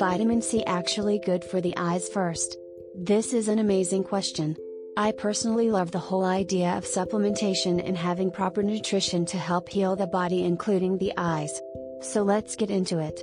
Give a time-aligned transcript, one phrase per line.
[0.00, 2.56] vitamin C actually good for the eyes first?
[2.94, 4.56] This is an amazing question.
[4.96, 9.96] I personally love the whole idea of supplementation and having proper nutrition to help heal
[9.96, 11.52] the body, including the eyes.
[12.00, 13.22] So let's get into it.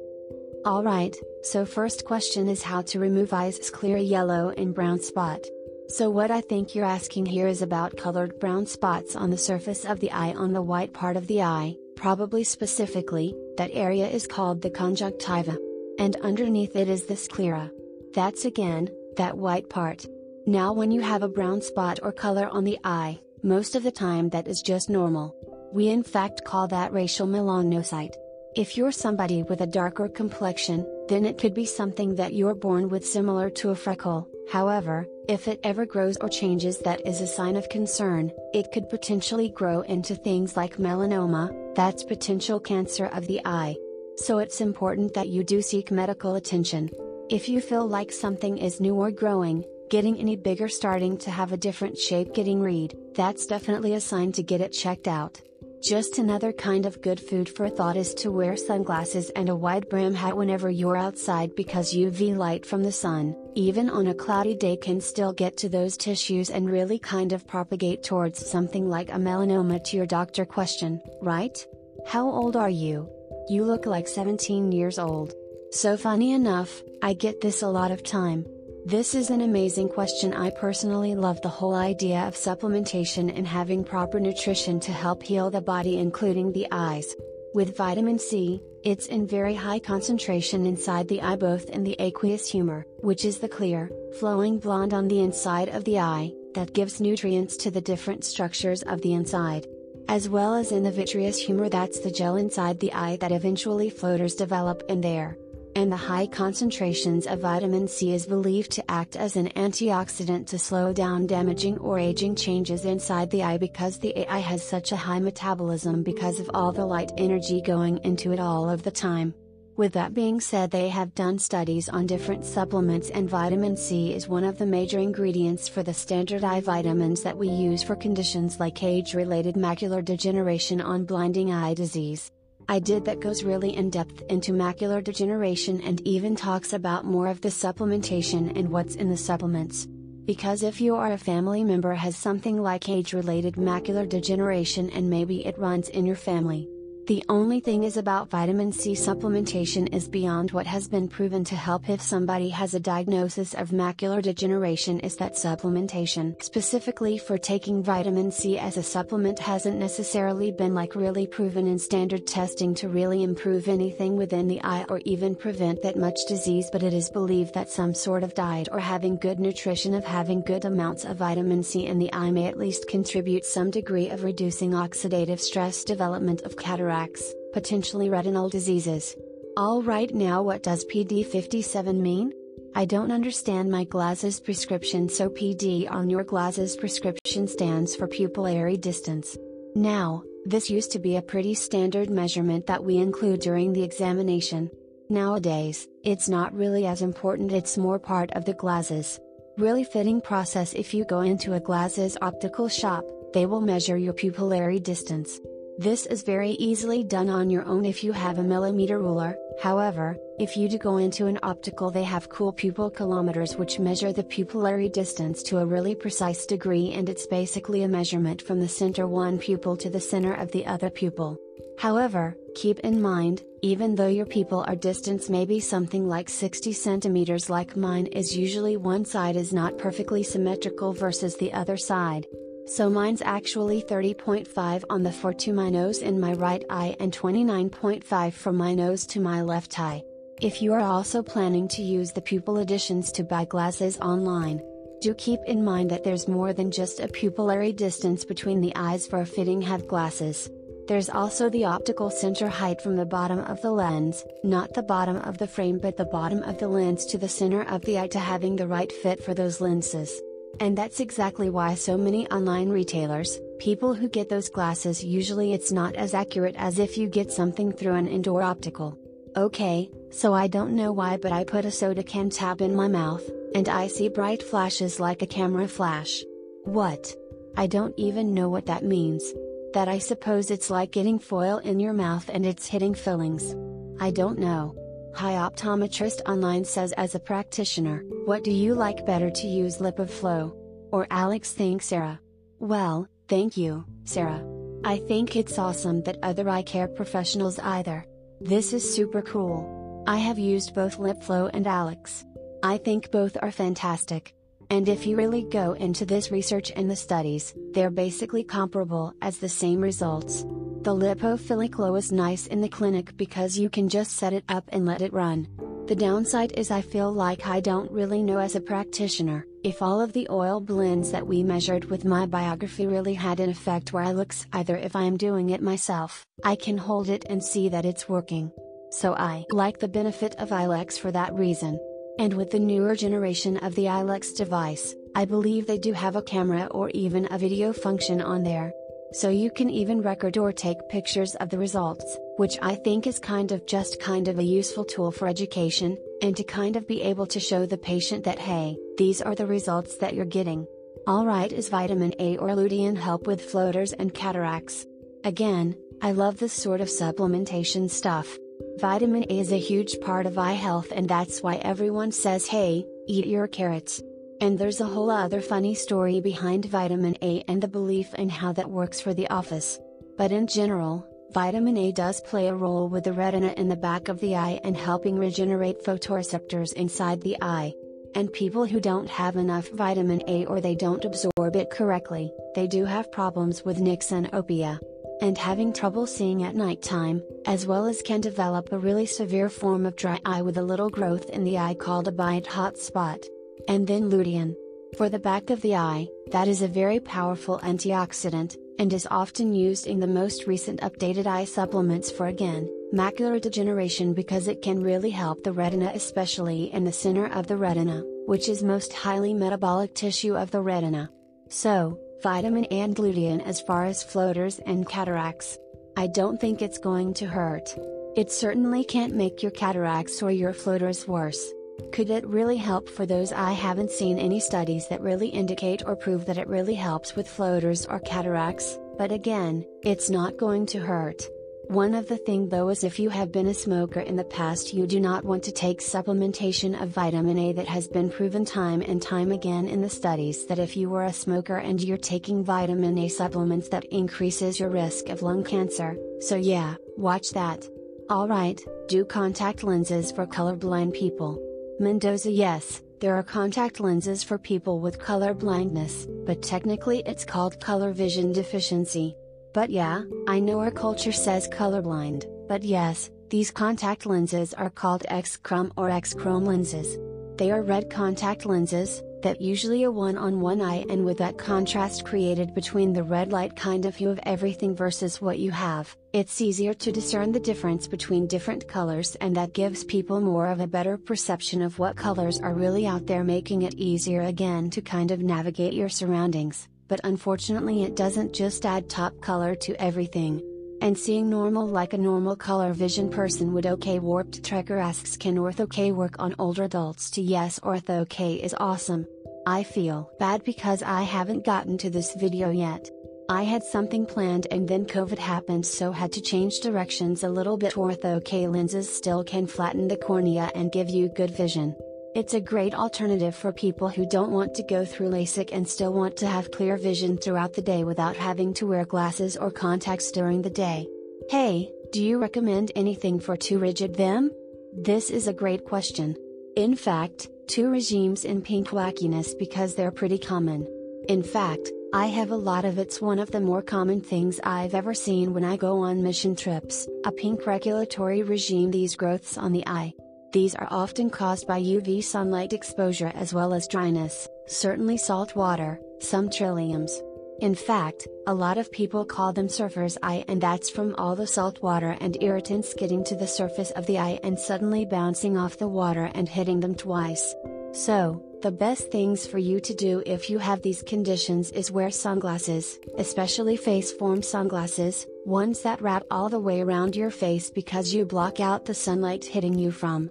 [0.68, 5.44] Alright, so first question is how to remove eyes clear yellow and brown spot.
[5.88, 9.84] So what I think you're asking here is about colored brown spots on the surface
[9.84, 14.28] of the eye on the white part of the eye, probably specifically, that area is
[14.28, 15.58] called the conjunctiva.
[16.00, 17.72] And underneath it is the sclera.
[18.14, 20.06] That's again, that white part.
[20.46, 23.92] Now when you have a brown spot or color on the eye, most of the
[23.92, 25.36] time that is just normal.
[25.74, 28.16] We in fact call that racial melanosis.
[28.56, 32.90] If you're somebody with a darker complexion, then it could be something that you're born
[32.90, 34.28] with similar to a freckle.
[34.50, 38.90] However, if it ever grows or changes that is a sign of concern, it could
[38.90, 43.76] potentially grow into things like melanoma, that's potential cancer of the eye.
[44.18, 46.90] So it's important that you do seek medical attention.
[47.30, 51.52] If you feel like something is new or growing, getting any bigger starting to have
[51.52, 55.40] a different shape getting read, that's definitely a sign to get it checked out.
[55.84, 59.88] Just another kind of good food for thought is to wear sunglasses and a wide
[59.88, 64.56] brim hat whenever you're outside because UV light from the sun, even on a cloudy
[64.56, 69.10] day can still get to those tissues and really kind of propagate towards something like
[69.10, 71.64] a melanoma to your doctor question, right?
[72.08, 73.08] How old are you?
[73.50, 75.34] You look like 17 years old.
[75.72, 78.46] So funny enough, I get this a lot of time.
[78.86, 80.34] This is an amazing question.
[80.34, 85.50] I personally love the whole idea of supplementation and having proper nutrition to help heal
[85.50, 87.16] the body, including the eyes.
[87.54, 92.50] With vitamin C, it's in very high concentration inside the eye, both in the aqueous
[92.50, 97.00] humor, which is the clear, flowing blonde on the inside of the eye, that gives
[97.00, 99.68] nutrients to the different structures of the inside.
[100.10, 103.90] As well as in the vitreous humor, that's the gel inside the eye that eventually
[103.90, 105.38] floaters develop in there
[105.78, 110.58] and the high concentrations of vitamin C is believed to act as an antioxidant to
[110.58, 114.96] slow down damaging or aging changes inside the eye because the eye has such a
[114.96, 119.36] high metabolism because of all the light energy going into it all of the time.
[119.78, 124.28] With that being said, they have done studies on different supplements, and vitamin C is
[124.28, 128.60] one of the major ingredients for the standard eye vitamins that we use for conditions
[128.60, 132.32] like age related macular degeneration on blinding eye disease.
[132.68, 137.28] I did that goes really in depth into macular degeneration and even talks about more
[137.28, 139.88] of the supplementation and what's in the supplements.
[140.26, 145.08] Because if you are a family member has something like age related macular degeneration and
[145.08, 146.68] maybe it runs in your family,
[147.08, 151.56] the only thing is about vitamin C supplementation is beyond what has been proven to
[151.56, 156.36] help if somebody has a diagnosis of macular degeneration is that supplementation.
[156.44, 161.80] Specifically for taking vitamin C as a supplement hasn't necessarily been like really proven in
[161.80, 166.68] standard testing to really improve anything within the eye or even prevent that much disease
[166.74, 170.42] but it is believed that some sort of diet or having good nutrition of having
[170.42, 174.26] good amounts of vitamin C in the eye may at least contribute some degree of
[174.26, 179.16] reducing oxidative stress development of cataract cataracts, potentially retinal diseases.
[179.58, 182.34] Alright now what does PD57 mean?
[182.76, 188.80] I don't understand my glasses prescription so PD on your glasses prescription stands for pupillary
[188.80, 189.38] distance.
[189.76, 194.70] Now, this used to be a pretty standard measurement that we include during the examination.
[195.10, 199.20] Nowadays, it's not really as important it's more part of the glasses.
[199.58, 203.04] Really fitting process if you go into a glasses optical shop,
[203.34, 205.40] they will measure your pupillary distance.
[205.80, 210.18] This is very easily done on your own if you have a millimeter ruler, however,
[210.40, 214.92] if you do go into an optical they have cool pupillometers which measure the pupillary
[214.92, 219.38] distance to a really precise degree and it's basically a measurement from the center one
[219.38, 221.38] pupil to the center of the other pupil.
[221.78, 227.52] However, keep in mind, even though your pupillary distance may be something like 60 centimeters
[227.52, 232.26] like mine is usually one side is not perfectly symmetrical versus the other side,
[232.68, 237.12] so mine's actually 30.5 on the for to my nose in my right eye and
[237.12, 240.04] 29.5 from my nose to my left eye.
[240.42, 244.62] If you are also planning to use the pupil additions to buy glasses online,
[245.02, 249.08] do keep in mind that there's more than just a pupillary distance between the eyes
[249.08, 250.50] for a fitting have glasses.
[250.88, 255.18] There's also the optical center height from the bottom of the lens, not the bottom
[255.18, 258.08] of the frame but the bottom of the lens to the center of the eye
[258.08, 260.22] to having the right fit for those lenses.
[260.60, 265.72] And that's exactly why so many online retailers, people who get those glasses usually it's
[265.72, 268.98] not as accurate as if you get something through an indoor optical.
[269.36, 272.88] Okay, so I don't know why but I put a soda can tab in my
[272.88, 276.24] mouth, and I see bright flashes like a camera flash.
[276.64, 277.16] What?
[277.56, 279.34] I don't even know what that means.
[279.74, 283.56] That I suppose it's like getting foil in your mouth and it's hitting fillings.
[284.00, 284.76] I don't know.
[285.18, 290.56] Hi Optometrist Online says as a practitioner, what do you like better to use LipiFlow?
[290.92, 292.20] Or iLux thanks Sarah.
[292.60, 294.46] Well, thank you, Sarah.
[294.84, 298.06] I think it's awesome that other eye care professionals either.
[298.42, 300.04] This is super cool.
[300.06, 302.24] I have used both LipiFlow and iLux.
[302.62, 304.36] I think both are fantastic.
[304.70, 309.40] And if you really go into this research and the studies, they're basically comparable as
[309.40, 310.46] the same results.
[310.82, 314.64] The lipophilic glow is nice in the clinic because you can just set it up
[314.70, 315.48] and let it run.
[315.88, 320.02] The downside is I feel like I don't really know as a practitioner, if all
[320.02, 324.12] of the oil blends that we measured with meibography really had an effect where I
[324.12, 327.86] looks either if I am doing it myself, I can hold it and see that
[327.86, 328.52] it's working.
[328.92, 331.80] So I like the benefit of iLux for that reason.
[332.20, 336.22] And with the newer generation of the iLux device, I believe they do have a
[336.22, 338.72] camera or even a video function on there.
[339.14, 343.20] So you can even record or take pictures of the results, which I think is
[343.20, 347.02] kind of just kind of a useful tool for education, and to kind of be
[347.02, 350.68] able to show the patient that hey, these are the results that you're getting.
[351.08, 354.86] Alright is vitamin A or lutein help with floaters and cataracts?
[355.24, 358.38] Again, I love this sort of supplementation stuff.
[358.80, 362.86] Vitamin A is a huge part of eye health and that's why everyone says hey,
[363.08, 364.02] eat your carrots.
[364.40, 368.52] And there's a whole other funny story behind vitamin A and the belief in how
[368.54, 369.80] that works for the office.
[370.18, 374.10] But in general, vitamin A does play a role with the retina in the back
[374.10, 377.74] of the eye and helping regenerate photoreceptors inside the eye.
[378.16, 382.68] And people who don't have enough vitamin A or they don't absorb it correctly, they
[382.68, 384.80] do have problems with nyctalopia
[385.20, 389.86] and having trouble seeing at nighttime, as well as can develop a really severe form
[389.86, 393.26] of dry eye with a little growth in the eye called a Bitot spot.
[393.68, 394.56] And then lutein.
[394.98, 399.54] For the back of the eye, that is a very powerful antioxidant, and is often
[399.54, 404.82] used in the most recent updated eye supplements for again, macular degeneration because it can
[404.82, 409.34] really help the retina especially in the center of the retina, which is most highly
[409.34, 411.10] metabolic tissue of the retina.
[411.50, 415.58] So, vitamin and lutein as far as floaters and cataracts.
[415.98, 417.76] I don't think it's going to hurt.
[418.16, 421.54] It certainly can't make your cataracts or your floaters worse.
[421.92, 425.96] Could it really help for those I haven't seen any studies that really indicate or
[425.96, 430.80] prove that it really helps with floaters or cataracts, but again, it's not going to
[430.80, 431.28] hurt.
[431.70, 434.74] One of the thing though is if you have been a smoker in the past
[434.74, 438.82] you do not want to take supplementation of vitamin A that has been proven time
[438.82, 442.42] and time again in the studies that if you were a smoker and you're taking
[442.42, 447.68] vitamin A supplements that increases your risk of lung cancer, so yeah, watch that.
[448.10, 451.47] Alright, do contact lenses for colorblind people.
[451.80, 457.62] Mendoza yes, there are contact lenses for people with color blindness, but technically it's called
[457.62, 459.16] color vision deficiency.
[459.54, 465.06] But yeah, I know our culture says colorblind, but yes, these contact lenses are called
[465.08, 466.98] X-chrome or X-chrome lenses.
[467.38, 471.38] They are red contact lenses, that usually a one on one eye and with that
[471.38, 475.94] contrast created between the red light kind of hue of everything versus what you have,
[476.14, 480.62] it's easier to discern the difference between different colors and that gives people more of
[480.62, 484.82] a better perception of what colors are really out there making it easier again to
[484.82, 490.42] kind of navigate your surroundings but unfortunately it doesn't just add top color to everything.
[490.80, 495.36] And seeing normal like a normal color vision person would okay warped trekker asks can
[495.36, 499.08] ortho-K work on older adults to yes ortho-K is awesome.
[499.48, 502.92] I feel bad because I haven't gotten to this video yet.
[503.30, 507.56] I had something planned and then COVID happened so had to change directions a little
[507.56, 511.74] bit ortho-K lenses still can flatten the cornea and give you good vision.
[512.14, 515.94] It's a great alternative for people who don't want to go through LASIK and still
[515.94, 520.12] want to have clear vision throughout the day without having to wear glasses or contacts
[520.12, 520.86] during the day.
[521.30, 524.28] Hey, do you recommend anything for pterygium?
[524.74, 526.18] This is a great question.
[526.58, 530.68] In fact, pterygiums in pingueculas because they're pretty common.
[531.08, 534.76] In fact, I have a lot of it's one of the more common things I've
[534.76, 539.54] ever seen when I go on mission trips, a pink regulatory regime these growths on
[539.54, 539.94] the eye.
[540.34, 545.80] These are often caused by UV sunlight exposure as well as dryness, certainly salt water,
[546.00, 546.92] some trilliums.
[547.40, 551.28] In fact, a lot of people call them surfer's eye and that's from all the
[551.28, 555.60] salt water and irritants getting to the surface of the eye and suddenly bouncing off
[555.60, 557.36] the water and hitting them twice.
[557.74, 561.92] So, the best things for you to do if you have these conditions is wear
[561.92, 567.94] sunglasses, especially face form sunglasses, ones that wrap all the way around your face because
[567.94, 570.10] you block out the sunlight hitting you from.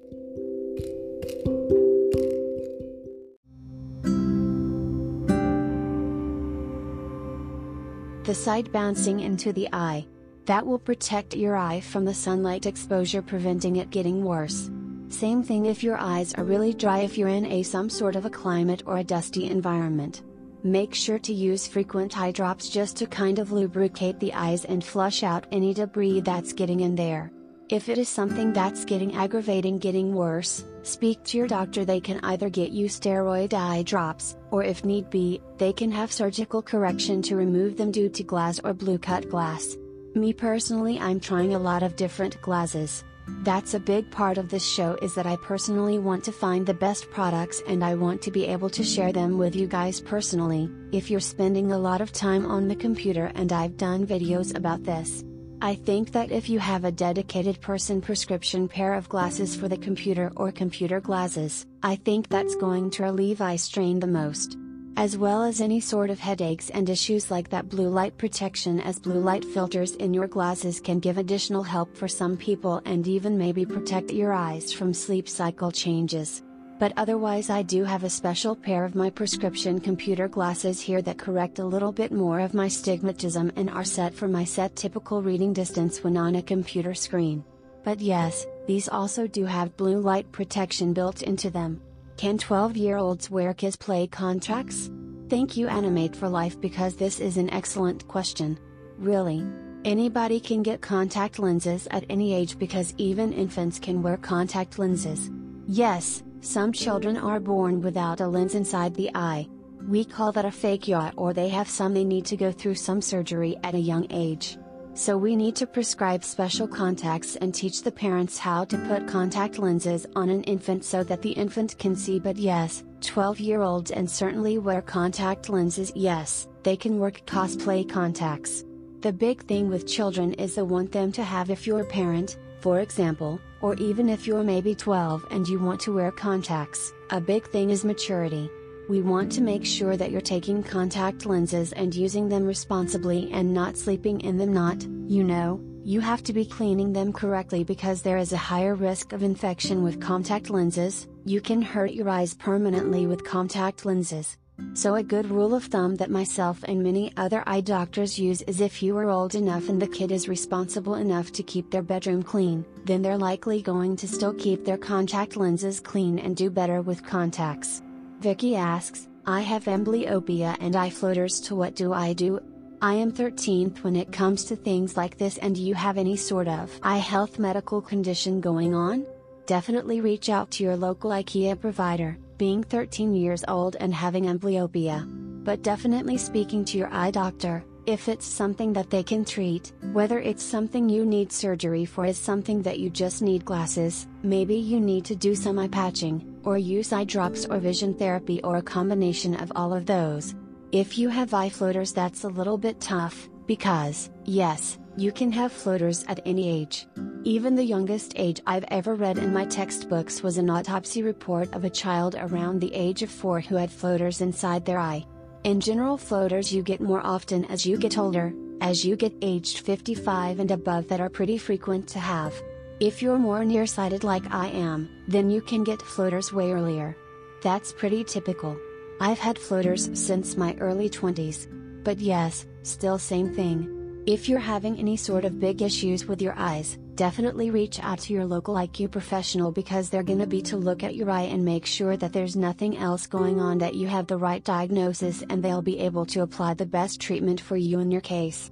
[8.36, 10.06] Side bouncing into the eye.
[10.44, 14.70] That will protect your eye from the sunlight exposure preventing it getting worse.
[15.08, 18.24] Same thing if your eyes are really dry if you're in a some sort of
[18.26, 20.22] a climate or a dusty environment.
[20.62, 24.84] Make sure to use frequent eye drops just to kind of lubricate the eyes and
[24.84, 27.30] flush out any debris that's getting in there.
[27.68, 32.20] If it is something that's getting aggravating getting worse, speak to your doctor they can
[32.22, 37.22] either get you steroid eye drops, or if need be, they can have surgical correction
[37.22, 39.76] to remove them due to glass or blue cut glass.
[40.14, 43.02] Me personally I'm trying a lot of different glasses.
[43.42, 46.72] That's a big part of this show is that I personally want to find the
[46.72, 50.70] best products and I want to be able to share them with you guys personally,
[50.92, 54.84] if you're spending a lot of time on the computer and I've done videos about
[54.84, 55.24] this.
[55.62, 59.76] I think that if you have a dedicated person prescription pair of glasses for the
[59.78, 64.58] computer or computer glasses, I think that's going to relieve eye strain the most.
[64.98, 68.98] As well as any sort of headaches and issues like that blue light protection as
[68.98, 73.38] blue light filters in your glasses can give additional help for some people and even
[73.38, 76.42] maybe protect your eyes from sleep cycle changes.
[76.78, 81.18] But otherwise I do have a special pair of my prescription computer glasses here that
[81.18, 85.22] correct a little bit more of my stigmatism and are set for my set typical
[85.22, 87.42] reading distance when on a computer screen.
[87.82, 91.80] But yes, these also do have blue light protection built into them.
[92.18, 94.90] Can 12 year olds wear cosplay contracts?
[95.30, 98.58] Thank you Animate for Life because this is an excellent question.
[98.98, 99.46] Really?
[99.84, 105.30] Anybody can get contact lenses at any age because even infants can wear contact lenses.
[105.68, 109.48] Yes, some children are born without a lens inside the eye.
[109.88, 112.74] We call that a fake phakia or they have some they need to go through
[112.74, 114.58] some surgery at a young age.
[114.94, 119.58] So we need to prescribe special contacts and teach the parents how to put contact
[119.58, 123.90] lenses on an infant so that the infant can see but yes, 12 year olds
[123.90, 128.64] and certainly wear contact lenses yes, they can work cosplay contacts.
[129.00, 132.38] The big thing with children is the want them to have if you're a parent,
[132.60, 137.20] for example, or even if you're maybe 12 and you want to wear contacts, a
[137.20, 138.50] big thing is maturity.
[138.88, 143.52] We want to make sure that you're taking contact lenses and using them responsibly and
[143.52, 148.02] not sleeping in them not, you know, you have to be cleaning them correctly because
[148.02, 152.34] there is a higher risk of infection with contact lenses, you can hurt your eyes
[152.34, 154.36] permanently with contact lenses.
[154.72, 158.60] So a good rule of thumb that myself and many other eye doctors use is
[158.60, 162.22] if you are old enough and the kid is responsible enough to keep their bedroom
[162.22, 166.82] clean, then they're likely going to still keep their contact lenses clean and do better
[166.82, 167.82] with contacts.
[168.20, 172.40] Vicky asks, I have amblyopia and eye floaters to what do I do?
[172.80, 176.48] I am 13th when it comes to things like this and you have any sort
[176.48, 179.06] of eye health medical condition going on?
[179.46, 184.24] Definitely reach out to your local eye care provider being 13 years old and having
[184.24, 185.04] amblyopia.
[185.44, 190.18] But definitely speaking to your eye doctor, if it's something that they can treat, whether
[190.18, 194.80] it's something you need surgery for is something that you just need glasses, maybe you
[194.80, 198.62] need to do some eye patching, or use eye drops or vision therapy or a
[198.62, 200.34] combination of all of those.
[200.72, 205.52] If you have eye floaters that's a little bit tough, because, yes, you can have
[205.52, 206.88] floaters at any age.
[207.26, 211.64] Even the youngest age I've ever read in my textbooks was an autopsy report of
[211.64, 215.04] a child around the age of 4 who had floaters inside their eye.
[215.42, 219.58] In general, floaters you get more often as you get older, as you get aged
[219.58, 222.32] 55 and above, that are pretty frequent to have.
[222.78, 226.96] If you're more nearsighted like I am, then you can get floaters way earlier.
[227.42, 228.56] That's pretty typical.
[229.00, 231.48] I've had floaters since my early 20s.
[231.82, 234.04] But yes, still same thing.
[234.06, 238.12] If you're having any sort of big issues with your eyes, definitely reach out to
[238.12, 241.44] your local eye care professional because they're gonna be to look at your eye and
[241.44, 245.42] make sure that there's nothing else going on that you have the right diagnosis and
[245.42, 248.50] they'll be able to apply the best treatment for you in your case.